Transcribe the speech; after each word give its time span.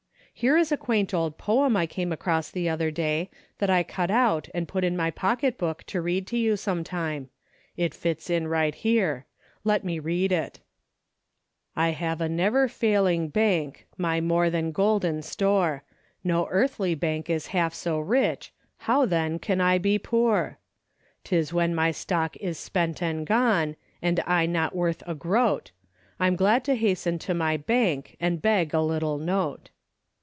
Here 0.33 0.57
is 0.57 0.71
a 0.71 0.77
quaint 0.77 1.13
old 1.13 1.37
poem 1.37 1.77
I 1.77 1.85
came 1.85 2.11
across 2.11 2.49
the 2.49 2.67
other 2.67 2.89
day 2.89 3.29
that 3.59 3.69
I 3.69 3.83
cut 3.83 4.09
out 4.09 4.49
and 4.55 4.67
put 4.67 4.83
in 4.83 4.97
my 4.97 5.11
pocketbook 5.11 5.83
to 5.83 6.01
read 6.01 6.25
to 6.27 6.37
you 6.37 6.57
some 6.57 6.83
time. 6.83 7.29
It 7.77 7.93
fits 7.93 8.27
in 8.27 8.47
right 8.47 8.73
here, 8.73 9.27
let 9.63 9.83
me 9.83 9.99
read 9.99 10.31
it 10.31 10.59
*"' 10.97 11.07
I 11.75 11.89
have 11.89 12.21
a 12.21 12.27
never 12.29 12.67
failing 12.67 13.27
bank, 13.27 13.85
My 13.99 14.19
more 14.19 14.49
than 14.49 14.71
golden 14.71 15.21
store; 15.21 15.83
No 16.23 16.47
earthly 16.49 16.95
bank 16.95 17.29
is 17.29 17.47
half 17.47 17.75
so 17.75 17.99
rich, 17.99 18.51
How, 18.79 19.05
then, 19.05 19.37
can 19.37 19.61
I 19.61 19.77
be 19.77 19.99
poor?"' 19.99 20.57
'Tis 21.23 21.53
when 21.53 21.75
my 21.75 21.91
stock 21.91 22.35
is 22.37 22.57
spent 22.57 22.99
and 23.03 23.27
gone, 23.27 23.75
And 24.01 24.19
I 24.25 24.47
not 24.47 24.75
worth 24.75 25.03
a 25.05 25.13
groat; 25.13 25.69
I'm 26.19 26.35
glad 26.35 26.63
to 26.65 26.73
hasten 26.73 27.19
to 27.19 27.35
my 27.35 27.57
bank. 27.57 28.17
And 28.19 28.41
beg 28.41 28.73
a 28.73 28.81
little 28.81 29.19
note. 29.19 29.69